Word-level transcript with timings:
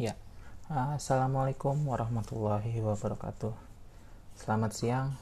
Ya, 0.00 0.16
Assalamualaikum 0.72 1.76
warahmatullahi 1.84 2.72
wabarakatuh. 2.80 3.52
Selamat 4.32 4.72
siang, 4.72 5.12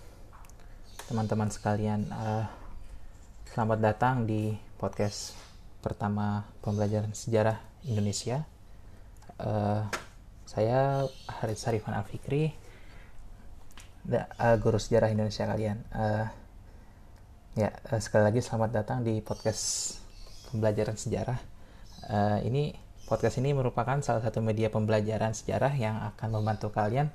teman-teman 1.11 1.51
sekalian. 1.51 2.06
Uh, 2.14 2.46
selamat 3.51 3.83
datang 3.83 4.22
di 4.22 4.54
podcast 4.79 5.35
pertama 5.83 6.46
pembelajaran 6.62 7.11
sejarah 7.11 7.59
Indonesia. 7.91 8.46
Uh, 9.34 9.82
saya 10.46 11.10
Haris 11.26 11.58
Sarifan 11.58 11.98
Alfikri, 11.98 12.54
uh, 14.14 14.56
guru 14.62 14.79
sejarah 14.79 15.10
Indonesia 15.10 15.42
kalian. 15.42 15.82
Uh, 15.90 16.30
ya, 17.58 17.74
uh, 17.90 17.98
sekali 17.98 18.30
lagi 18.30 18.46
selamat 18.46 18.70
datang 18.70 19.02
di 19.02 19.18
podcast 19.26 19.98
pembelajaran 20.54 20.95
sejarah. 20.95 21.42
Uh, 22.06 22.38
ini 22.46 22.86
podcast 23.09 23.40
ini 23.40 23.56
merupakan 23.56 23.96
salah 24.04 24.20
satu 24.20 24.45
media 24.45 24.68
pembelajaran 24.68 25.33
sejarah 25.33 25.73
yang 25.73 25.96
akan 26.12 26.28
membantu 26.28 26.69
kalian 26.69 27.09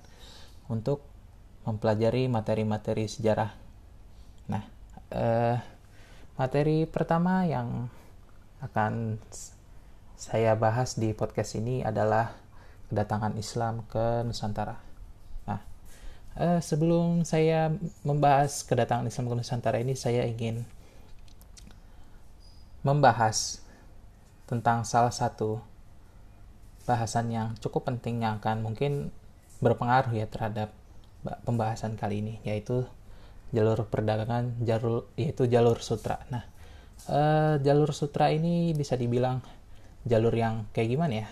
untuk 0.65 1.05
mempelajari 1.69 2.25
materi-materi 2.25 3.05
sejarah. 3.05 3.53
Nah, 4.49 4.65
uh, 5.13 5.61
materi 6.33 6.89
pertama 6.89 7.45
yang 7.45 7.93
akan 8.65 9.21
saya 10.17 10.57
bahas 10.57 10.97
di 10.97 11.13
podcast 11.13 11.53
ini 11.61 11.85
adalah 11.85 12.33
kedatangan 12.89 13.37
Islam 13.37 13.85
ke 13.85 14.25
Nusantara. 14.25 14.81
Nah, 15.45 15.61
uh, 16.41 16.57
sebelum 16.57 17.21
saya 17.21 17.69
membahas 18.01 18.65
kedatangan 18.65 19.05
Islam 19.05 19.29
ke 19.29 19.35
Nusantara 19.37 19.77
ini, 19.77 19.93
saya 19.93 20.25
ingin 20.25 20.65
membahas 22.81 23.61
tentang 24.49 24.83
salah 24.83 25.13
satu 25.13 25.72
bahasan 26.83 27.31
yang 27.31 27.55
cukup 27.59 27.87
penting 27.87 28.23
yang 28.23 28.39
akan 28.43 28.63
mungkin 28.63 29.11
berpengaruh 29.63 30.11
ya 30.11 30.27
terhadap 30.27 30.75
pembahasan 31.47 31.95
kali 31.95 32.19
ini 32.19 32.35
yaitu 32.43 32.83
jalur 33.55 33.87
perdagangan 33.87 34.59
jalur 34.65 35.07
yaitu 35.15 35.47
jalur 35.47 35.79
sutra. 35.79 36.19
Nah, 36.27 36.43
uh, 37.07 37.55
jalur 37.61 37.95
sutra 37.95 38.33
ini 38.33 38.75
bisa 38.75 38.99
dibilang 38.99 39.39
jalur 40.03 40.33
yang 40.35 40.67
kayak 40.75 40.89
gimana 40.91 41.13
ya? 41.23 41.27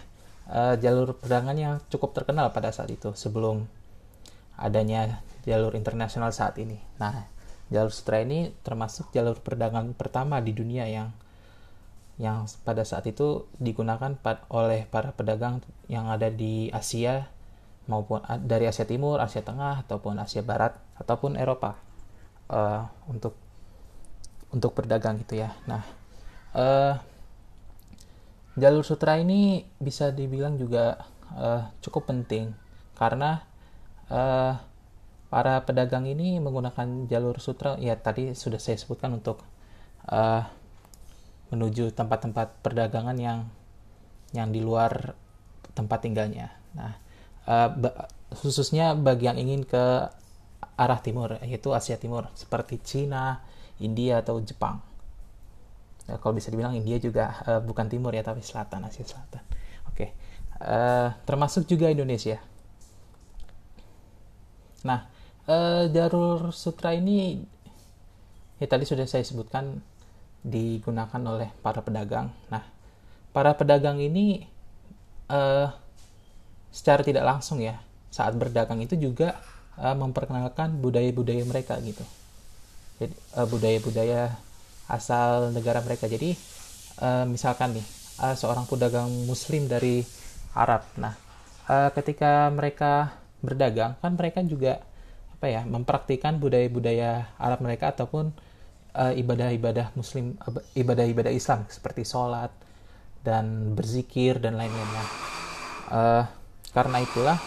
Uh, 0.52 0.76
jalur 0.80 1.18
perdagangan 1.18 1.58
yang 1.58 1.74
cukup 1.92 2.16
terkenal 2.16 2.54
pada 2.56 2.72
saat 2.72 2.94
itu 2.94 3.12
sebelum 3.18 3.68
adanya 4.56 5.20
jalur 5.44 5.74
internasional 5.74 6.30
saat 6.32 6.62
ini. 6.62 6.78
Nah, 7.02 7.26
jalur 7.74 7.90
sutra 7.90 8.22
ini 8.22 8.54
termasuk 8.62 9.10
jalur 9.12 9.36
perdagangan 9.42 9.98
pertama 9.98 10.40
di 10.40 10.54
dunia 10.54 10.86
yang 10.86 11.10
yang 12.20 12.46
pada 12.68 12.84
saat 12.84 13.08
itu 13.08 13.48
digunakan 13.58 14.14
oleh 14.52 14.88
para 14.90 15.16
pedagang 15.16 15.64
yang 15.88 16.12
ada 16.12 16.28
di 16.28 16.68
Asia 16.72 17.32
maupun 17.90 18.22
dari 18.46 18.68
Asia 18.70 18.86
Timur, 18.86 19.20
Asia 19.20 19.42
Tengah 19.42 19.88
ataupun 19.88 20.20
Asia 20.22 20.46
Barat 20.46 20.78
ataupun 21.00 21.40
Eropa 21.40 21.80
uh, 22.52 22.88
untuk 23.10 23.36
untuk 24.52 24.76
berdagang 24.76 25.18
gitu 25.24 25.40
ya. 25.40 25.56
Nah, 25.66 25.82
uh, 26.54 26.94
jalur 28.60 28.84
sutra 28.84 29.16
ini 29.18 29.64
bisa 29.80 30.12
dibilang 30.12 30.60
juga 30.60 31.08
uh, 31.36 31.72
cukup 31.80 32.12
penting 32.12 32.52
karena 33.00 33.48
uh, 34.12 34.60
para 35.32 35.64
pedagang 35.64 36.04
ini 36.04 36.44
menggunakan 36.44 37.08
jalur 37.08 37.40
sutra 37.40 37.80
ya 37.80 37.96
tadi 37.96 38.36
sudah 38.36 38.60
saya 38.60 38.76
sebutkan 38.76 39.16
untuk 39.16 39.40
uh, 40.12 40.44
menuju 41.52 41.92
tempat-tempat 41.92 42.64
perdagangan 42.64 43.16
yang 43.20 43.46
yang 44.32 44.50
di 44.50 44.64
luar 44.64 45.14
tempat 45.76 46.08
tinggalnya. 46.08 46.52
Nah, 46.76 46.96
uh, 47.48 47.70
khususnya 48.32 48.96
bagi 48.96 49.28
yang 49.28 49.36
ingin 49.36 49.68
ke 49.68 50.08
arah 50.80 51.00
timur, 51.04 51.36
yaitu 51.44 51.76
Asia 51.76 52.00
Timur, 52.00 52.32
seperti 52.34 52.80
Cina, 52.82 53.44
India 53.84 54.24
atau 54.24 54.40
Jepang. 54.40 54.80
Ya, 56.08 56.18
kalau 56.18 56.34
bisa 56.34 56.50
dibilang 56.50 56.74
India 56.74 56.98
juga 56.98 57.44
uh, 57.46 57.62
bukan 57.62 57.92
timur 57.92 58.16
ya, 58.16 58.24
tapi 58.24 58.42
selatan, 58.42 58.88
Asia 58.88 59.04
Selatan. 59.04 59.44
Oke, 59.92 60.16
uh, 60.64 61.12
termasuk 61.28 61.68
juga 61.68 61.92
Indonesia. 61.92 62.40
Nah, 64.88 65.06
uh, 65.46 65.86
jalur 65.92 66.56
sutra 66.56 66.96
ini 66.96 67.44
ya 68.58 68.66
tadi 68.70 68.86
sudah 68.86 69.06
saya 69.06 69.26
sebutkan 69.26 69.82
digunakan 70.42 71.22
oleh 71.22 71.50
para 71.62 71.86
pedagang. 71.86 72.34
Nah, 72.50 72.66
para 73.30 73.54
pedagang 73.54 74.02
ini 74.02 74.46
uh, 75.30 75.70
secara 76.74 77.06
tidak 77.06 77.26
langsung 77.26 77.62
ya 77.62 77.78
saat 78.12 78.36
berdagang 78.36 78.82
itu 78.84 78.98
juga 78.98 79.40
uh, 79.78 79.96
memperkenalkan 79.96 80.82
budaya-budaya 80.82 81.44
mereka 81.46 81.78
gitu. 81.80 82.04
Jadi 83.00 83.14
uh, 83.38 83.48
budaya-budaya 83.48 84.36
asal 84.90 85.54
negara 85.56 85.80
mereka. 85.86 86.10
Jadi 86.10 86.36
uh, 87.00 87.24
misalkan 87.30 87.78
nih 87.78 87.86
uh, 88.20 88.36
seorang 88.36 88.68
pedagang 88.68 89.10
Muslim 89.30 89.70
dari 89.70 90.04
Arab. 90.58 90.84
Nah, 91.00 91.16
uh, 91.70 91.90
ketika 91.96 92.52
mereka 92.52 93.16
berdagang 93.42 93.98
kan 93.98 94.14
mereka 94.14 94.46
juga 94.46 94.86
apa 95.34 95.50
ya 95.50 95.66
mempraktikkan 95.66 96.38
budaya-budaya 96.38 97.34
Arab 97.42 97.66
mereka 97.66 97.90
ataupun 97.90 98.30
uh, 98.96 99.14
ibadah-ibadah 99.16 99.96
Muslim, 99.96 100.36
ibadah-ibadah 100.76 101.32
Islam 101.32 101.68
seperti 101.68 102.04
sholat 102.04 102.52
dan 103.22 103.76
berzikir 103.78 104.42
dan 104.42 104.58
lain-lainnya. 104.58 105.06
Uh, 105.92 106.24
karena 106.72 107.04
itulah 107.04 107.38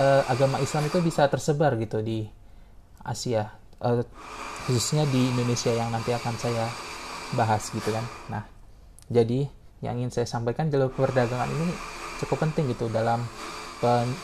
uh, 0.00 0.22
agama 0.32 0.56
Islam 0.64 0.88
itu 0.88 0.98
bisa 1.04 1.28
tersebar 1.28 1.76
gitu 1.76 2.00
di 2.00 2.24
Asia, 3.04 3.52
uh, 3.84 4.00
khususnya 4.64 5.04
di 5.08 5.28
Indonesia 5.28 5.72
yang 5.72 5.92
nanti 5.92 6.12
akan 6.12 6.34
saya 6.40 6.66
bahas 7.36 7.68
gitu 7.70 7.92
kan. 7.92 8.04
Nah, 8.32 8.42
jadi 9.12 9.46
yang 9.80 9.96
ingin 10.00 10.12
saya 10.12 10.26
sampaikan 10.28 10.68
jalur 10.68 10.92
perdagangan 10.92 11.48
ini 11.48 11.72
cukup 12.20 12.48
penting 12.48 12.68
gitu 12.68 12.92
dalam 12.92 13.24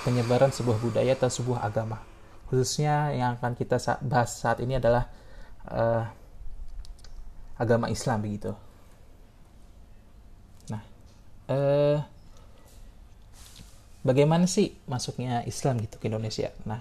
penyebaran 0.04 0.52
sebuah 0.52 0.76
budaya 0.84 1.16
atau 1.16 1.32
sebuah 1.32 1.64
agama. 1.64 1.96
Khususnya 2.52 3.16
yang 3.16 3.40
akan 3.40 3.56
kita 3.56 3.80
bahas 4.04 4.36
saat 4.36 4.60
ini 4.60 4.76
adalah 4.76 5.08
uh, 5.72 6.04
agama 7.56 7.88
Islam 7.88 8.20
begitu. 8.20 8.52
Nah, 10.68 10.82
eh, 11.48 11.98
bagaimana 14.04 14.44
sih 14.44 14.76
masuknya 14.84 15.42
Islam 15.48 15.80
gitu 15.80 15.96
ke 15.96 16.06
Indonesia? 16.12 16.52
Nah, 16.68 16.80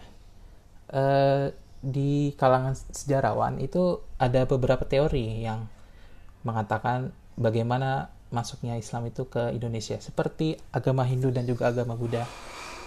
eh, 0.92 1.56
di 1.86 2.34
kalangan 2.36 2.76
sejarawan 2.76 3.62
itu 3.62 4.02
ada 4.20 4.44
beberapa 4.50 4.84
teori 4.84 5.46
yang 5.46 5.70
mengatakan 6.42 7.14
bagaimana 7.38 8.10
masuknya 8.34 8.76
Islam 8.76 9.08
itu 9.08 9.30
ke 9.30 9.54
Indonesia, 9.56 9.96
seperti 10.02 10.60
agama 10.76 11.06
Hindu 11.08 11.32
dan 11.32 11.48
juga 11.48 11.72
agama 11.72 11.96
Buddha 11.96 12.26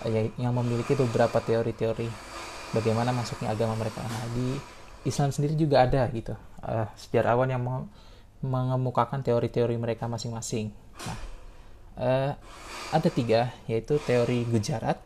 eh, 0.05 0.29
yang 0.37 0.53
memiliki 0.53 0.93
beberapa 0.93 1.41
teori-teori 1.41 2.09
bagaimana 2.77 3.17
masuknya 3.17 3.55
agama 3.57 3.81
mereka. 3.81 4.05
Nah, 4.05 4.25
di 4.37 4.61
Islam 5.09 5.33
sendiri 5.33 5.57
juga 5.57 5.89
ada 5.89 6.05
gitu 6.13 6.37
uh, 6.63 6.87
sejarawan 6.99 7.51
yang 7.51 7.63
mengemukakan 8.39 9.23
teori-teori 9.23 9.75
mereka 9.79 10.07
masing-masing. 10.07 10.71
Nah, 11.07 11.19
uh, 11.99 12.33
ada 12.95 13.09
tiga, 13.13 13.53
yaitu 13.67 13.99
teori 14.01 14.47
Gujarat, 14.47 14.99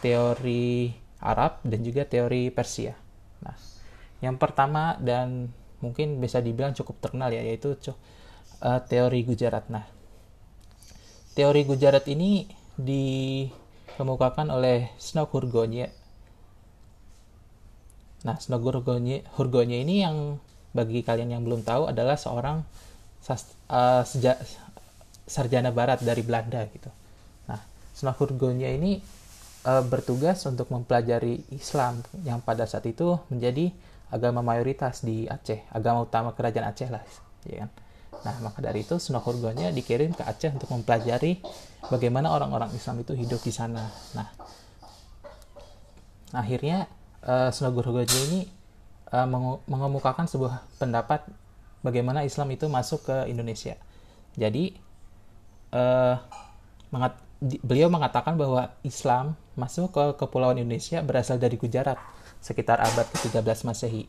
teori 0.00 0.94
Arab, 1.20 1.60
dan 1.66 1.80
juga 1.84 2.06
teori 2.08 2.48
Persia. 2.48 2.96
Nah, 3.44 3.56
yang 4.24 4.40
pertama 4.40 4.96
dan 5.02 5.52
mungkin 5.84 6.20
bisa 6.20 6.40
dibilang 6.40 6.72
cukup 6.72 7.00
terkenal 7.02 7.32
ya, 7.34 7.42
yaitu 7.44 7.76
uh, 7.76 8.80
teori 8.86 9.20
Gujarat. 9.26 9.68
Nah, 9.68 9.84
teori 11.34 11.66
Gujarat 11.66 12.06
ini 12.08 12.48
dikemukakan 12.80 14.48
oleh 14.48 14.94
Snok 14.96 15.36
Hurgonye. 15.36 15.92
Nah, 18.24 18.36
Snok 18.40 18.62
Hurgonye, 18.64 19.24
Hurgonye 19.36 19.84
ini 19.84 20.04
yang 20.04 20.40
bagi 20.70 21.02
kalian 21.02 21.34
yang 21.38 21.42
belum 21.42 21.66
tahu 21.66 21.90
adalah 21.90 22.14
seorang 22.14 22.62
uh, 23.70 24.02
sarjana 25.26 25.70
barat 25.70 26.02
dari 26.02 26.22
Belanda 26.22 26.66
gitu. 26.70 26.90
Nah, 27.46 27.60
Snafurgonya 27.94 28.70
ini 28.74 29.02
uh, 29.66 29.82
bertugas 29.86 30.42
untuk 30.46 30.70
mempelajari 30.70 31.42
Islam 31.54 32.02
yang 32.22 32.42
pada 32.42 32.66
saat 32.66 32.86
itu 32.86 33.18
menjadi 33.30 33.70
agama 34.10 34.42
mayoritas 34.42 35.06
di 35.06 35.30
Aceh, 35.30 35.62
agama 35.70 36.02
utama 36.02 36.34
kerajaan 36.34 36.66
Aceh 36.74 36.90
lah, 36.90 37.02
ya 37.46 37.66
kan. 37.66 37.70
Nah, 38.20 38.36
maka 38.42 38.58
dari 38.60 38.82
itu 38.82 38.98
Snafurgonya 38.98 39.70
dikirim 39.70 40.12
ke 40.12 40.26
Aceh 40.26 40.50
untuk 40.50 40.68
mempelajari 40.74 41.40
bagaimana 41.88 42.34
orang-orang 42.34 42.74
Islam 42.74 43.00
itu 43.00 43.14
hidup 43.14 43.40
di 43.40 43.54
sana. 43.54 43.86
Nah, 44.18 44.28
akhirnya 46.34 46.90
uh, 47.24 47.50
ini 47.50 48.59
uh, 49.10 49.28
mengemukakan 49.66 50.26
sebuah 50.26 50.64
pendapat 50.78 51.26
bagaimana 51.82 52.26
Islam 52.26 52.50
itu 52.54 52.66
masuk 52.66 53.06
ke 53.10 53.16
Indonesia. 53.30 53.76
Jadi 54.38 54.74
uh, 55.74 56.16
mengat 56.90 57.18
beliau 57.40 57.88
mengatakan 57.88 58.36
bahwa 58.36 58.70
Islam 58.84 59.34
masuk 59.56 59.92
ke 59.92 60.04
kepulauan 60.20 60.60
Indonesia 60.60 61.00
berasal 61.00 61.40
dari 61.40 61.56
Gujarat 61.56 61.96
sekitar 62.40 62.80
abad 62.80 63.08
ke-13 63.12 63.68
Masehi. 63.68 64.04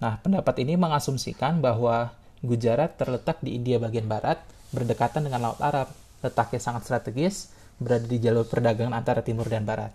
Nah, 0.00 0.16
pendapat 0.22 0.62
ini 0.62 0.78
mengasumsikan 0.78 1.60
bahwa 1.60 2.14
Gujarat 2.40 2.96
terletak 2.96 3.44
di 3.44 3.52
India 3.52 3.76
bagian 3.76 4.08
barat, 4.08 4.40
berdekatan 4.72 5.28
dengan 5.28 5.52
Laut 5.52 5.60
Arab, 5.60 5.92
letaknya 6.24 6.56
sangat 6.56 6.88
strategis, 6.88 7.52
berada 7.76 8.08
di 8.08 8.16
jalur 8.16 8.48
perdagangan 8.48 8.96
antara 8.96 9.20
timur 9.20 9.44
dan 9.52 9.68
barat. 9.68 9.92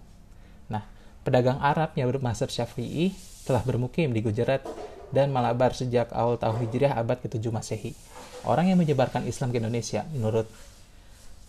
Pedagang 1.25 1.57
Arab 1.57 1.97
yang 1.97 2.13
bermasyarakat 2.13 2.53
Syafi'i 2.53 3.09
telah 3.49 3.65
bermukim 3.65 4.13
di 4.13 4.21
Gujarat 4.21 4.61
dan 5.09 5.33
Malabar 5.33 5.73
sejak 5.73 6.13
awal 6.13 6.37
tahun 6.37 6.61
Hijriah 6.61 6.93
abad 6.93 7.17
ke-7 7.17 7.49
Masehi. 7.49 7.97
Orang 8.45 8.69
yang 8.69 8.77
menyebarkan 8.77 9.25
Islam 9.25 9.49
ke 9.49 9.57
Indonesia 9.57 10.05
menurut 10.13 10.45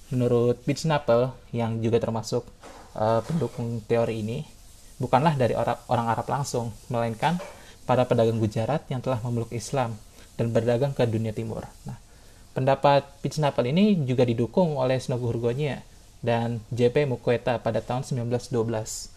menurut 0.08 0.56
Bitznapel 0.64 1.28
yang 1.52 1.84
juga 1.84 2.00
termasuk 2.00 2.48
uh, 2.96 3.20
pendukung 3.26 3.84
teori 3.84 4.24
ini 4.24 4.38
bukanlah 4.96 5.36
dari 5.36 5.52
orang, 5.52 5.76
orang 5.92 6.06
Arab 6.08 6.26
langsung, 6.30 6.72
melainkan 6.88 7.36
para 7.84 8.08
pedagang 8.08 8.40
Gujarat 8.40 8.88
yang 8.88 9.04
telah 9.04 9.20
memeluk 9.20 9.52
Islam 9.52 9.92
dan 10.40 10.52
berdagang 10.52 10.96
ke 10.96 11.04
dunia 11.04 11.36
timur. 11.36 11.68
Nah, 11.84 12.00
pendapat 12.56 13.04
Bitznapel 13.20 13.72
ini 13.72 14.04
juga 14.08 14.24
didukung 14.24 14.80
oleh 14.80 14.96
Snogu 14.96 15.28
Hurgonya 15.28 15.84
dan 16.24 16.64
JP 16.72 17.12
Mukweta 17.12 17.60
pada 17.60 17.84
tahun 17.84 18.04
1912. 18.08 19.15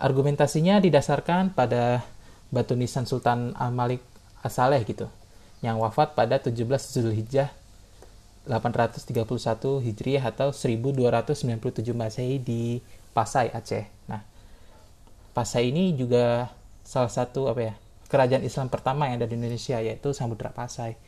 Argumentasinya 0.00 0.80
didasarkan 0.80 1.52
pada 1.52 2.00
batu 2.48 2.72
nisan 2.72 3.04
Sultan 3.04 3.52
Al-Malik 3.54 4.00
Asaleh 4.40 4.80
gitu, 4.88 5.12
yang 5.60 5.76
wafat 5.76 6.16
pada 6.16 6.40
17 6.40 6.56
Zulhijjah 6.64 7.52
831 8.48 9.84
Hijriah 9.84 10.24
atau 10.24 10.50
1297 10.50 11.92
Masehi 11.92 12.40
di 12.40 12.80
Pasai, 13.12 13.52
Aceh. 13.52 13.84
Nah, 14.08 14.24
Pasai 15.36 15.68
ini 15.68 15.92
juga 15.92 16.48
salah 16.82 17.12
satu 17.12 17.46
apa 17.46 17.60
ya 17.60 17.74
kerajaan 18.10 18.42
Islam 18.42 18.66
pertama 18.66 19.06
yang 19.06 19.22
ada 19.22 19.30
di 19.30 19.38
Indonesia 19.38 19.78
yaitu 19.78 20.10
Samudra 20.10 20.50
Pasai. 20.50 20.98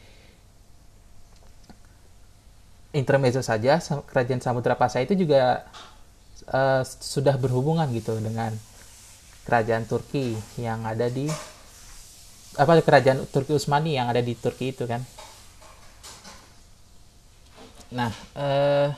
Intermezzo 2.92 3.40
saja, 3.40 3.80
kerajaan 3.80 4.44
Samudra 4.44 4.76
Pasai 4.76 5.08
itu 5.08 5.16
juga 5.16 5.64
uh, 6.52 6.84
sudah 6.84 7.34
berhubungan 7.40 7.88
gitu 7.90 8.14
dengan 8.20 8.52
kerajaan 9.44 9.84
Turki 9.88 10.34
yang 10.60 10.86
ada 10.86 11.10
di 11.10 11.26
apa 12.58 12.78
kerajaan 12.84 13.24
Turki 13.32 13.56
Utsmani 13.56 13.96
yang 13.96 14.12
ada 14.12 14.20
di 14.20 14.36
Turki 14.36 14.76
itu 14.76 14.84
kan 14.84 15.00
Nah, 17.92 18.08
eh, 18.32 18.88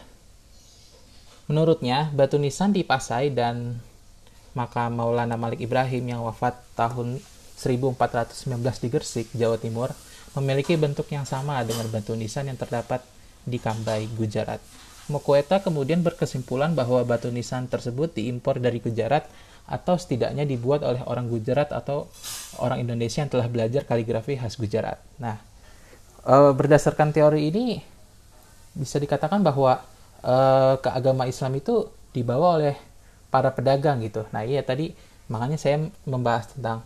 menurutnya 1.50 2.14
batu 2.14 2.38
nisan 2.38 2.70
di 2.70 2.87
Pasai 2.87 3.35
dan 3.35 3.82
makam 4.55 4.94
Maulana 4.94 5.35
Malik 5.35 5.58
Ibrahim 5.58 6.14
yang 6.14 6.23
wafat 6.23 6.55
tahun 6.79 7.19
1419 7.58 8.55
di 8.79 8.88
Gersik, 8.94 9.26
Jawa 9.35 9.58
Timur, 9.58 9.90
memiliki 10.38 10.79
bentuk 10.79 11.11
yang 11.11 11.26
sama 11.26 11.58
dengan 11.67 11.90
batu 11.90 12.14
nisan 12.14 12.47
yang 12.47 12.58
terdapat 12.58 13.02
di 13.43 13.58
Kambai, 13.58 14.06
Gujarat. 14.14 14.62
Mokueta 15.11 15.61
kemudian 15.61 16.00
berkesimpulan 16.00 16.73
bahwa 16.73 17.02
batu 17.05 17.29
nisan 17.35 17.67
tersebut 17.67 18.14
diimpor 18.14 18.62
dari 18.62 18.79
Gujarat 18.79 19.26
atau 19.64 19.96
setidaknya 19.96 20.44
dibuat 20.44 20.84
oleh 20.84 21.00
orang 21.08 21.28
Gujarat 21.28 21.72
atau 21.72 22.08
orang 22.61 22.84
Indonesia 22.84 23.25
yang 23.25 23.32
telah 23.32 23.49
belajar 23.49 23.88
kaligrafi 23.88 24.37
khas 24.37 24.61
Gujarat. 24.61 25.00
Nah, 25.16 25.40
eh, 26.28 26.52
berdasarkan 26.52 27.16
teori 27.16 27.49
ini, 27.49 27.81
bisa 28.75 28.99
dikatakan 28.99 29.40
bahwa 29.40 29.78
uh, 30.25 30.75
ke 30.82 30.90
agama 30.90 31.31
Islam 31.31 31.55
itu 31.55 31.87
dibawa 32.11 32.58
oleh 32.58 32.76
para 33.31 33.55
pedagang 33.55 34.02
gitu. 34.02 34.26
Nah 34.34 34.43
iya 34.43 34.66
tadi 34.66 34.90
makanya 35.31 35.58
saya 35.58 35.90
membahas 36.05 36.50
tentang 36.52 36.82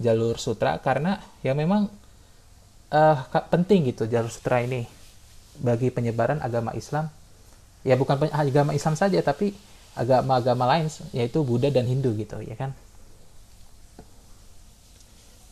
jalur 0.00 0.36
sutra 0.36 0.76
karena 0.80 1.20
ya 1.40 1.52
memang 1.56 1.88
uh, 2.92 3.18
penting 3.48 3.92
gitu 3.92 4.08
jalur 4.08 4.32
sutra 4.32 4.60
ini 4.60 4.84
bagi 5.56 5.88
penyebaran 5.88 6.40
agama 6.44 6.76
Islam. 6.76 7.08
Ya 7.82 7.98
bukan 7.98 8.30
agama 8.30 8.76
Islam 8.76 8.94
saja 8.94 9.18
tapi 9.24 9.56
agama-agama 9.92 10.64
lain 10.76 10.88
yaitu 11.12 11.44
Buddha 11.44 11.68
dan 11.68 11.84
Hindu 11.84 12.16
gitu 12.16 12.40
ya 12.40 12.56
kan. 12.56 12.72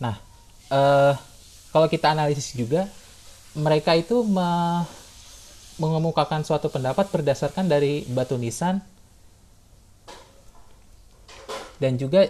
Nah 0.00 0.16
uh, 0.72 1.14
kalau 1.70 1.86
kita 1.86 2.14
analisis 2.14 2.56
juga 2.56 2.88
mereka 3.54 3.92
itu 3.98 4.22
me 4.24 4.48
mengemukakan 5.80 6.44
suatu 6.44 6.68
pendapat 6.68 7.08
berdasarkan 7.08 7.64
dari 7.64 8.04
batu 8.04 8.36
nisan 8.36 8.84
dan 11.80 11.96
juga 11.96 12.28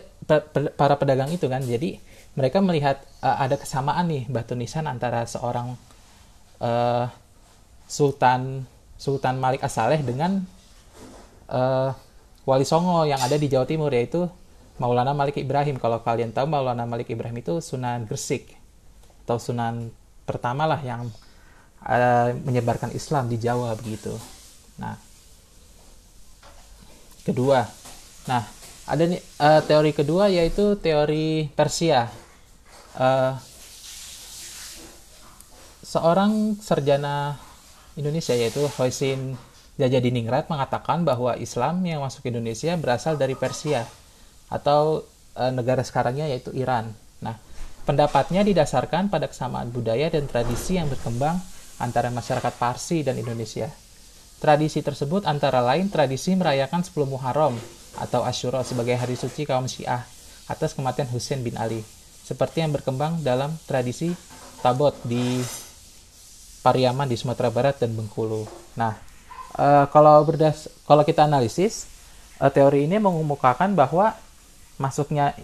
para 0.78 0.94
pedagang 0.94 1.34
itu 1.34 1.50
kan 1.50 1.58
jadi 1.66 1.98
mereka 2.38 2.62
melihat 2.62 3.02
uh, 3.26 3.42
ada 3.42 3.58
kesamaan 3.58 4.06
nih 4.06 4.30
batu 4.30 4.54
nisan 4.54 4.86
antara 4.86 5.26
seorang 5.26 5.74
uh, 6.62 7.10
Sultan 7.90 8.62
Sultan 8.94 9.42
Malik 9.42 9.66
Asaleh 9.66 9.98
dengan 10.06 10.46
uh, 11.50 11.90
Wali 12.48 12.64
Songo 12.64 13.04
yang 13.04 13.20
ada 13.20 13.36
di 13.36 13.50
Jawa 13.50 13.66
Timur 13.68 13.92
yaitu 13.92 14.24
Maulana 14.80 15.12
Malik 15.12 15.36
Ibrahim 15.36 15.76
kalau 15.76 16.00
kalian 16.00 16.32
tahu 16.32 16.48
Maulana 16.48 16.88
Malik 16.88 17.12
Ibrahim 17.12 17.44
itu 17.44 17.60
Sunan 17.60 18.08
Gresik 18.08 18.56
atau 19.26 19.36
Sunan 19.36 19.92
pertama 20.24 20.64
lah 20.64 20.80
yang 20.80 21.10
uh, 21.84 22.30
menyebarkan 22.46 22.94
Islam 22.96 23.28
di 23.28 23.36
Jawa 23.36 23.76
begitu. 23.76 24.14
Nah, 24.80 24.96
kedua, 27.28 27.68
nah 28.24 28.48
ada 28.88 29.02
nih 29.04 29.20
uh, 29.36 29.60
teori 29.60 29.92
kedua 29.92 30.32
yaitu 30.32 30.80
teori 30.80 31.52
Persia. 31.52 32.08
Uh, 32.96 33.36
seorang 35.84 36.56
sarjana 36.58 37.36
Indonesia 38.00 38.32
yaitu 38.32 38.64
Hoisin 38.80 39.36
Jajadiningrat 39.80 40.52
mengatakan 40.52 41.08
bahwa 41.08 41.32
Islam 41.40 41.80
yang 41.88 42.04
masuk 42.04 42.28
Indonesia 42.28 42.76
berasal 42.76 43.16
dari 43.16 43.32
Persia 43.32 43.88
atau 44.52 45.08
e, 45.32 45.44
negara 45.48 45.80
sekarangnya 45.80 46.28
yaitu 46.28 46.52
Iran. 46.52 46.92
Nah, 47.24 47.40
pendapatnya 47.88 48.44
didasarkan 48.44 49.08
pada 49.08 49.32
kesamaan 49.32 49.72
budaya 49.72 50.12
dan 50.12 50.28
tradisi 50.28 50.76
yang 50.76 50.92
berkembang 50.92 51.40
antara 51.80 52.12
masyarakat 52.12 52.52
Parsi 52.60 53.00
dan 53.00 53.16
Indonesia. 53.16 53.72
Tradisi 54.40 54.84
tersebut 54.84 55.24
antara 55.24 55.64
lain 55.64 55.88
tradisi 55.88 56.36
merayakan 56.36 56.84
10 56.84 57.08
Muharram 57.08 57.56
atau 57.96 58.24
Ashura 58.24 58.64
sebagai 58.64 58.96
hari 58.96 59.16
suci 59.16 59.44
kaum 59.48 59.68
Syiah 59.68 60.04
atas 60.48 60.72
kematian 60.72 61.08
Husain 61.12 61.40
bin 61.40 61.56
Ali, 61.60 61.84
seperti 62.24 62.64
yang 62.64 62.72
berkembang 62.72 63.20
dalam 63.20 63.52
tradisi 63.68 64.12
Tabot 64.60 64.92
di 65.08 65.40
Pariaman 66.60 67.08
di 67.08 67.16
Sumatera 67.16 67.48
Barat 67.48 67.80
dan 67.80 67.96
Bengkulu. 67.96 68.44
Nah, 68.76 69.09
uh, 69.56 69.86
kalau 69.90 70.22
berdas 70.26 70.70
kalau 70.86 71.02
kita 71.02 71.26
analisis 71.26 71.88
uh, 72.38 72.50
teori 72.52 72.86
ini 72.86 73.00
mengemukakan 73.00 73.74
bahwa 73.74 74.14
masuknya 74.76 75.34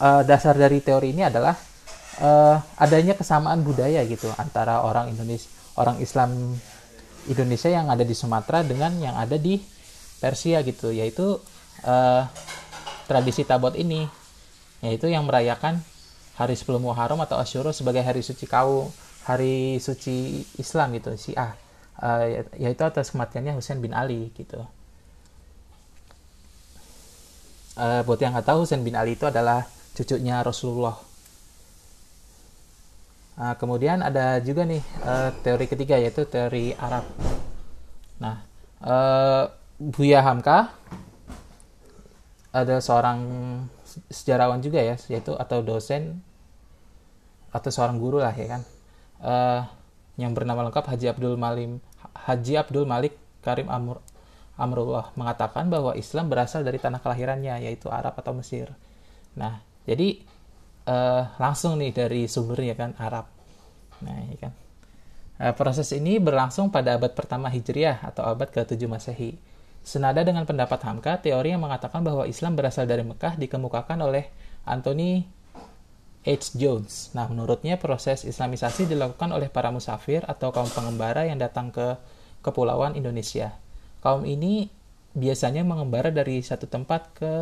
uh, 0.00 0.22
dasar 0.24 0.54
dari 0.56 0.82
teori 0.82 1.12
ini 1.12 1.26
adalah 1.26 1.54
uh, 2.20 2.56
adanya 2.78 3.14
kesamaan 3.14 3.62
budaya 3.62 4.02
gitu 4.06 4.28
antara 4.36 4.82
orang 4.82 5.12
Indonesia 5.12 5.48
orang 5.78 6.02
Islam 6.02 6.58
Indonesia 7.28 7.68
yang 7.68 7.92
ada 7.92 8.02
di 8.02 8.16
Sumatera 8.16 8.64
dengan 8.64 8.94
yang 8.98 9.14
ada 9.14 9.36
di 9.36 9.60
Persia 10.18 10.64
gitu 10.66 10.90
yaitu 10.90 11.38
uh, 11.86 12.22
tradisi 13.06 13.46
tabot 13.46 13.72
ini 13.76 14.08
yaitu 14.82 15.10
yang 15.10 15.26
merayakan 15.26 15.82
hari 16.38 16.54
10 16.54 16.78
Muharram 16.78 17.18
atau 17.18 17.38
Asyura 17.38 17.74
sebagai 17.74 18.02
hari 18.02 18.22
suci 18.22 18.46
kau 18.46 18.90
hari 19.26 19.82
suci 19.82 20.46
Islam 20.56 20.94
gitu 20.94 21.14
Syiah 21.18 21.67
uh, 22.02 22.24
yaitu 22.56 22.82
atas 22.82 23.10
kematiannya 23.14 23.54
Husain 23.58 23.82
bin 23.82 23.94
Ali 23.94 24.30
gitu. 24.34 24.62
Uh, 27.78 28.02
buat 28.02 28.18
yang 28.18 28.34
nggak 28.34 28.46
tahu 28.46 28.66
Husain 28.66 28.82
bin 28.82 28.98
Ali 28.98 29.14
itu 29.14 29.26
adalah 29.26 29.66
cucunya 29.94 30.42
Rasulullah. 30.42 30.98
Nah, 33.38 33.54
kemudian 33.54 34.02
ada 34.02 34.42
juga 34.42 34.66
nih 34.66 34.82
uh, 35.06 35.30
teori 35.46 35.70
ketiga 35.70 35.94
yaitu 35.94 36.26
teori 36.26 36.74
Arab. 36.74 37.06
Nah, 38.18 38.42
uh, 38.82 39.46
Buya 39.78 40.26
Hamka 40.26 40.74
ada 42.50 42.82
seorang 42.82 43.22
sejarawan 44.10 44.58
juga 44.58 44.82
ya, 44.82 44.98
yaitu 45.06 45.38
atau 45.38 45.62
dosen 45.62 46.18
atau 47.54 47.70
seorang 47.70 48.02
guru 48.02 48.18
lah 48.18 48.34
ya 48.34 48.58
kan, 48.58 48.62
uh, 49.22 49.62
yang 50.18 50.34
bernama 50.34 50.66
lengkap 50.66 50.84
Haji 50.90 51.06
Abdul 51.14 51.38
Malim 51.38 51.78
Haji 52.28 52.60
Abdul 52.60 52.84
Malik 52.84 53.16
Karim 53.40 53.72
Amr 53.72 54.04
Amrullah 54.58 55.14
mengatakan 55.14 55.70
bahwa 55.70 55.94
Islam 55.94 56.28
berasal 56.28 56.66
dari 56.66 56.82
tanah 56.82 57.00
kelahirannya 57.00 57.62
yaitu 57.64 57.88
Arab 57.88 58.18
atau 58.18 58.34
Mesir. 58.34 58.68
Nah, 59.38 59.62
jadi 59.86 60.18
uh, 60.84 61.30
langsung 61.40 61.78
nih 61.78 61.94
dari 61.94 62.26
sumbernya 62.28 62.74
kan 62.76 62.92
Arab 62.98 63.30
nah 63.98 64.14
ya 64.30 64.38
kan 64.38 64.52
Nah, 65.38 65.54
proses 65.54 65.94
ini 65.94 66.18
berlangsung 66.18 66.74
pada 66.74 66.98
abad 66.98 67.14
pertama 67.14 67.46
Hijriah 67.46 68.02
atau 68.02 68.26
abad 68.26 68.50
ke-7 68.50 68.90
Masehi. 68.90 69.38
Senada 69.86 70.26
dengan 70.26 70.42
pendapat 70.42 70.82
Hamka, 70.82 71.22
teori 71.22 71.54
yang 71.54 71.62
mengatakan 71.62 72.02
bahwa 72.02 72.26
Islam 72.26 72.58
berasal 72.58 72.90
dari 72.90 73.06
Mekah 73.06 73.38
dikemukakan 73.38 74.02
oleh 74.02 74.34
Anthony 74.66 75.30
H. 76.26 76.58
Jones. 76.58 77.14
Nah, 77.14 77.30
menurutnya 77.30 77.78
proses 77.78 78.26
islamisasi 78.26 78.90
dilakukan 78.90 79.30
oleh 79.30 79.46
para 79.46 79.70
musafir 79.70 80.26
atau 80.26 80.50
kaum 80.50 80.68
pengembara 80.74 81.22
yang 81.24 81.38
datang 81.38 81.70
ke 81.70 81.94
kepulauan 82.42 82.94
Indonesia. 82.94 83.54
Kaum 84.00 84.22
ini 84.24 84.70
biasanya 85.16 85.66
mengembara 85.66 86.14
dari 86.14 86.40
satu 86.40 86.70
tempat 86.70 87.10
ke 87.18 87.34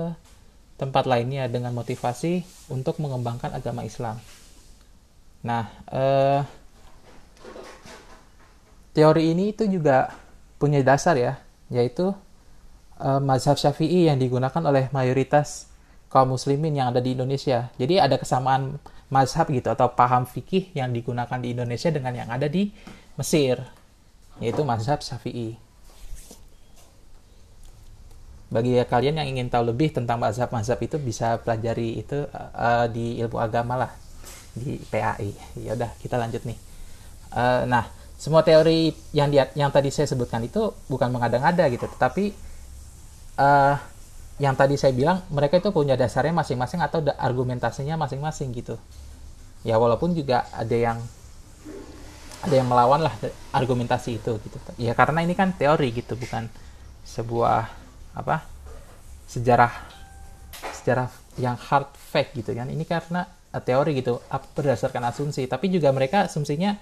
tempat 0.76 1.08
lainnya 1.08 1.48
dengan 1.48 1.72
motivasi 1.72 2.44
untuk 2.68 3.00
mengembangkan 3.00 3.52
agama 3.56 3.84
Islam. 3.84 4.20
Nah, 5.40 5.68
eh, 5.88 6.40
teori 8.92 9.32
ini 9.32 9.56
itu 9.56 9.64
juga 9.68 10.12
punya 10.60 10.80
dasar 10.84 11.16
ya, 11.16 11.40
yaitu 11.72 12.12
eh, 13.00 13.20
mazhab 13.20 13.56
Syafi'i 13.56 14.08
yang 14.08 14.20
digunakan 14.20 14.60
oleh 14.64 14.88
mayoritas 14.92 15.68
kaum 16.12 16.32
muslimin 16.32 16.76
yang 16.76 16.92
ada 16.92 17.00
di 17.00 17.12
Indonesia. 17.16 17.72
Jadi 17.76 18.00
ada 18.00 18.16
kesamaan 18.16 18.80
mazhab 19.12 19.48
gitu 19.52 19.70
atau 19.70 19.92
paham 19.92 20.26
fikih 20.26 20.74
yang 20.74 20.90
digunakan 20.90 21.38
di 21.38 21.54
Indonesia 21.54 21.88
dengan 21.92 22.12
yang 22.16 22.28
ada 22.32 22.50
di 22.50 22.72
Mesir, 23.16 23.64
yaitu 24.42 24.62
mazhab 24.62 25.00
Syafi'i. 25.00 25.56
Bagi 28.46 28.78
kalian 28.86 29.18
yang 29.18 29.28
ingin 29.34 29.50
tahu 29.50 29.74
lebih 29.74 29.90
tentang 29.90 30.22
mazhab-mazhab 30.22 30.78
itu 30.78 30.96
bisa 31.02 31.42
pelajari 31.42 31.98
itu 31.98 32.30
uh, 32.30 32.86
di 32.86 33.18
ilmu 33.18 33.42
agama 33.42 33.74
lah 33.74 33.92
di 34.54 34.78
PAI. 34.86 35.34
Ya 35.58 35.74
udah, 35.74 35.90
kita 35.98 36.14
lanjut 36.14 36.46
nih. 36.46 36.58
Uh, 37.34 37.66
nah, 37.66 37.90
semua 38.16 38.46
teori 38.46 38.94
yang 39.10 39.28
dia, 39.34 39.50
yang 39.58 39.74
tadi 39.74 39.90
saya 39.90 40.06
sebutkan 40.06 40.46
itu 40.46 40.72
bukan 40.86 41.10
mengada-ngada 41.10 41.66
gitu, 41.68 41.90
tetapi 41.90 42.30
uh, 43.42 43.74
yang 44.36 44.54
tadi 44.54 44.76
saya 44.76 44.92
bilang 44.92 45.24
mereka 45.32 45.56
itu 45.56 45.72
punya 45.72 45.96
dasarnya 45.96 46.32
masing-masing 46.36 46.80
atau 46.84 47.00
argumentasinya 47.16 47.96
masing-masing 47.96 48.52
gitu 48.52 48.76
ya 49.64 49.80
walaupun 49.80 50.12
juga 50.12 50.44
ada 50.52 50.76
yang 50.76 50.98
ada 52.44 52.54
yang 52.54 52.68
melawan 52.68 53.00
lah 53.00 53.14
argumentasi 53.54 54.20
itu 54.20 54.36
gitu. 54.42 54.58
Ya 54.76 54.92
karena 54.92 55.24
ini 55.24 55.32
kan 55.32 55.56
teori 55.56 55.92
gitu 55.94 56.18
bukan 56.18 56.50
sebuah 57.06 57.70
apa 58.16 58.44
sejarah 59.30 59.72
sejarah 60.82 61.08
yang 61.40 61.56
hard 61.56 61.92
fact 61.96 62.36
gitu 62.36 62.52
kan. 62.52 62.68
Ini 62.68 62.84
karena 62.84 63.24
uh, 63.52 63.62
teori 63.62 63.96
gitu 63.98 64.20
berdasarkan 64.28 65.08
asumsi. 65.08 65.48
Tapi 65.48 65.72
juga 65.72 65.90
mereka 65.90 66.28
asumsinya 66.28 66.76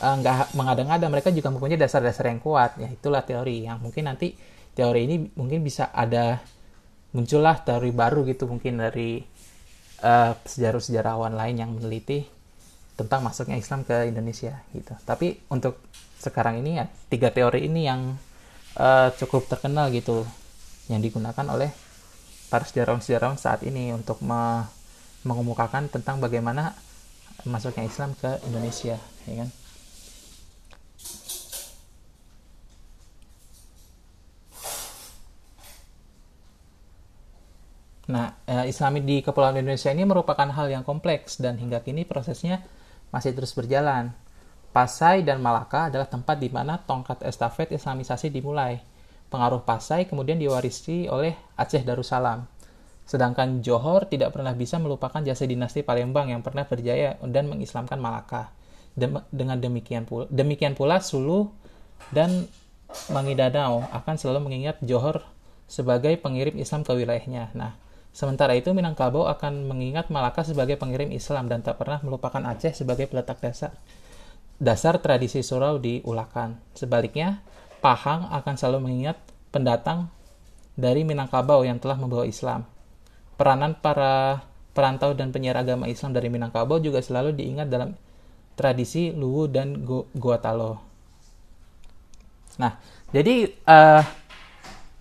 uh, 0.00 0.14
nggak 0.18 0.56
mengada-ngada. 0.56 1.06
Mereka 1.12 1.30
juga 1.36 1.52
mempunyai 1.52 1.78
dasar-dasar 1.78 2.32
yang 2.32 2.40
kuat. 2.40 2.80
Ya 2.80 2.88
itulah 2.88 3.22
teori 3.22 3.68
yang 3.68 3.80
mungkin 3.80 4.08
nanti 4.08 4.34
teori 4.74 5.06
ini 5.06 5.16
mungkin 5.38 5.62
bisa 5.62 5.94
ada 5.94 6.42
muncullah 7.14 7.62
teori 7.62 7.94
baru 7.94 8.26
gitu 8.26 8.50
mungkin 8.50 8.82
dari 8.82 9.22
uh, 10.02 10.34
sejarah-sejarawan 10.34 11.38
lain 11.38 11.56
yang 11.62 11.70
meneliti 11.70 12.33
tentang 12.94 13.26
masuknya 13.26 13.58
Islam 13.58 13.82
ke 13.82 14.06
Indonesia 14.06 14.62
gitu. 14.70 14.94
Tapi 15.02 15.42
untuk 15.50 15.82
sekarang 16.18 16.62
ini 16.62 16.80
ya 16.80 16.86
tiga 17.10 17.34
teori 17.34 17.66
ini 17.66 17.84
yang 17.84 18.14
uh, 18.78 19.08
cukup 19.18 19.50
terkenal 19.50 19.90
gitu 19.90 20.24
yang 20.88 21.02
digunakan 21.02 21.46
oleh 21.50 21.72
para 22.48 22.64
sejarawan-sejarawan 22.64 23.40
saat 23.40 23.66
ini 23.66 23.90
untuk 23.90 24.22
me 24.22 24.68
mengemukakan 25.24 25.88
tentang 25.88 26.20
bagaimana 26.20 26.76
masuknya 27.48 27.88
Islam 27.88 28.12
ke 28.12 28.44
Indonesia, 28.44 29.00
ya 29.24 29.34
kan? 29.40 29.48
Nah, 38.04 38.36
eh, 38.44 38.68
Islami 38.68 39.00
di 39.00 39.24
Kepulauan 39.24 39.56
Indonesia 39.56 39.88
ini 39.88 40.04
merupakan 40.04 40.44
hal 40.44 40.68
yang 40.68 40.84
kompleks 40.84 41.40
dan 41.40 41.56
hingga 41.56 41.80
kini 41.80 42.04
prosesnya 42.04 42.60
masih 43.14 43.30
terus 43.30 43.54
berjalan. 43.54 44.10
Pasai 44.74 45.22
dan 45.22 45.38
Malaka 45.38 45.86
adalah 45.86 46.10
tempat 46.10 46.34
di 46.42 46.50
mana 46.50 46.82
tongkat 46.82 47.22
estafet 47.22 47.70
Islamisasi 47.70 48.34
dimulai. 48.34 48.82
Pengaruh 49.30 49.62
Pasai 49.62 50.10
kemudian 50.10 50.34
diwarisi 50.34 51.06
oleh 51.06 51.38
Aceh 51.54 51.86
Darussalam. 51.86 52.42
Sedangkan 53.06 53.62
Johor 53.62 54.10
tidak 54.10 54.34
pernah 54.34 54.50
bisa 54.50 54.82
melupakan 54.82 55.22
jasa 55.22 55.46
dinasti 55.46 55.86
Palembang 55.86 56.34
yang 56.34 56.42
pernah 56.42 56.66
berjaya 56.66 57.14
dan 57.22 57.46
mengislamkan 57.46 58.02
Malaka. 58.02 58.50
Dem 58.98 59.22
dengan 59.30 59.62
demikian 59.62 60.10
pula, 60.10 60.26
demikian 60.26 60.74
pula 60.74 60.98
Sulu 60.98 61.54
dan 62.10 62.50
Mangidanao 63.14 63.86
akan 63.94 64.14
selalu 64.18 64.50
mengingat 64.50 64.82
Johor 64.82 65.22
sebagai 65.70 66.18
pengirim 66.18 66.58
Islam 66.58 66.82
ke 66.82 66.94
wilayahnya. 66.94 67.54
Nah, 67.54 67.78
Sementara 68.14 68.54
itu, 68.54 68.70
Minangkabau 68.70 69.26
akan 69.26 69.66
mengingat 69.66 70.06
Malaka 70.06 70.46
sebagai 70.46 70.78
pengirim 70.78 71.10
Islam 71.10 71.50
dan 71.50 71.66
tak 71.66 71.82
pernah 71.82 71.98
melupakan 71.98 72.38
Aceh 72.46 72.70
sebagai 72.70 73.10
peletak 73.10 73.42
dasar 73.42 73.74
dasar 74.62 75.02
tradisi 75.02 75.42
surau 75.42 75.82
di 75.82 75.98
Ulakan. 76.06 76.62
Sebaliknya, 76.78 77.42
Pahang 77.82 78.30
akan 78.32 78.54
selalu 78.56 78.88
mengingat 78.88 79.18
pendatang 79.52 80.08
dari 80.72 81.02
Minangkabau 81.04 81.66
yang 81.66 81.76
telah 81.82 81.98
membawa 81.98 82.24
Islam. 82.24 82.64
Peranan 83.34 83.76
para 83.76 84.46
perantau 84.72 85.12
dan 85.12 85.34
penyiar 85.34 85.58
agama 85.60 85.90
Islam 85.90 86.16
dari 86.16 86.32
Minangkabau 86.32 86.80
juga 86.80 87.04
selalu 87.04 87.36
diingat 87.36 87.68
dalam 87.68 87.92
tradisi 88.54 89.10
Luwu 89.10 89.50
dan 89.50 89.82
Guatalo. 90.14 90.80
Nah, 92.56 92.78
jadi 93.10 93.50
uh, 93.66 94.02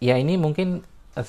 ya 0.01 0.17
ini 0.17 0.35
mungkin 0.35 0.81
uh, 1.13 1.25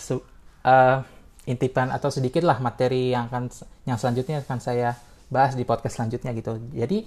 uh, 0.64 0.98
intipan 1.44 1.92
atau 1.92 2.08
sedikit 2.08 2.42
lah 2.44 2.56
materi 2.60 3.12
yang 3.12 3.28
akan 3.28 3.52
yang 3.84 4.00
selanjutnya 4.00 4.40
akan 4.44 4.58
saya 4.60 4.96
bahas 5.28 5.56
di 5.56 5.64
podcast 5.64 6.00
selanjutnya 6.00 6.32
gitu. 6.36 6.56
Jadi 6.72 7.04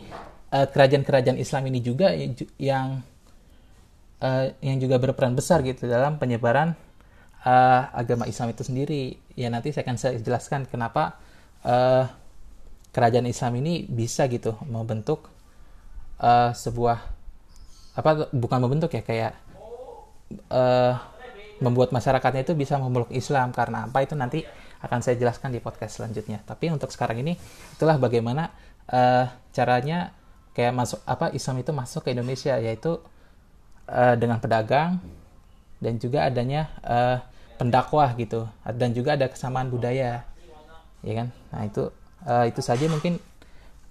kerajaan 0.48 0.72
kerajaan-kerajaan 0.72 1.38
Islam 1.41 1.63
ini 1.67 1.79
juga 1.84 2.15
yang 2.58 3.03
uh, 4.24 4.46
yang 4.63 4.77
juga 4.79 4.96
berperan 5.01 5.36
besar 5.36 5.62
gitu 5.65 5.89
dalam 5.89 6.15
penyebaran 6.22 6.74
uh, 7.44 7.82
agama 7.91 8.29
Islam 8.29 8.53
itu 8.53 8.63
sendiri. 8.63 9.17
Ya 9.36 9.51
nanti 9.51 9.74
saya 9.74 9.86
akan 9.86 9.98
saya 9.98 10.17
jelaskan 10.22 10.65
kenapa 10.65 11.20
kerajaan 12.96 13.27
Islam 13.27 13.60
ini 13.60 13.84
bisa 13.84 14.24
gitu 14.32 14.56
membentuk 14.63 15.27
sebuah 16.56 16.98
apa 17.98 18.32
bukan 18.32 18.60
membentuk 18.62 18.94
ya 18.96 19.03
kayak 19.03 19.34
uh, 20.48 20.96
membuat 21.59 21.89
masyarakatnya 21.89 22.45
itu 22.45 22.53
bisa 22.53 22.77
memeluk 22.77 23.09
Islam. 23.13 23.53
Karena 23.53 23.89
apa? 23.89 24.03
Itu 24.05 24.13
nanti 24.13 24.45
akan 24.81 24.99
saya 25.01 25.17
jelaskan 25.17 25.53
di 25.53 25.59
podcast 25.59 26.01
selanjutnya. 26.01 26.41
Tapi 26.45 26.69
untuk 26.69 26.93
sekarang 26.93 27.21
ini 27.21 27.33
itulah 27.73 27.97
bagaimana 27.97 28.53
uh, 28.89 29.25
caranya 29.53 30.13
kayak 30.53 30.73
masuk 30.73 30.99
apa 31.05 31.33
Islam 31.33 31.61
itu 31.61 31.71
masuk 31.73 32.01
ke 32.05 32.09
Indonesia 32.13 32.57
yaitu 32.57 32.97
uh, 33.89 34.15
dengan 34.17 34.41
pedagang 34.41 34.97
dan 35.77 36.01
juga 36.01 36.25
adanya 36.25 36.69
uh, 36.85 37.17
pendakwah 37.57 38.13
gitu. 38.17 38.45
Dan 38.77 38.93
juga 38.93 39.17
ada 39.17 39.25
kesamaan 39.29 39.69
budaya. 39.69 40.25
Ya 41.05 41.13
kan? 41.13 41.27
Nah 41.53 41.61
itu 41.65 41.89
uh, 42.25 42.45
itu 42.45 42.61
saja 42.61 42.85
mungkin 42.89 43.17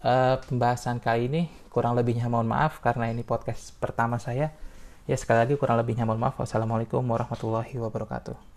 uh, 0.06 0.38
pembahasan 0.46 1.02
kali 1.02 1.26
ini. 1.26 1.42
Kurang 1.70 1.92
lebihnya 1.92 2.32
mohon 2.32 2.48
maaf 2.48 2.80
karena 2.80 3.12
ini 3.12 3.20
podcast 3.20 3.76
pertama 3.76 4.16
saya 4.16 4.48
Ya 5.06 5.14
sekali 5.14 5.38
lagi 5.38 5.54
kurang 5.54 5.78
lebihnya 5.78 6.02
mohon 6.02 6.18
maaf. 6.18 6.34
Wassalamualaikum 6.34 6.98
warahmatullahi 7.06 7.78
wabarakatuh. 7.78 8.55